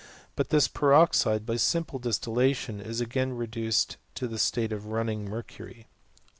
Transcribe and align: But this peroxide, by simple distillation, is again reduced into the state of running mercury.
But 0.35 0.49
this 0.49 0.67
peroxide, 0.67 1.45
by 1.45 1.57
simple 1.57 1.99
distillation, 1.99 2.79
is 2.81 3.01
again 3.01 3.33
reduced 3.33 3.97
into 4.15 4.27
the 4.27 4.39
state 4.39 4.71
of 4.71 4.87
running 4.87 5.25
mercury. 5.25 5.89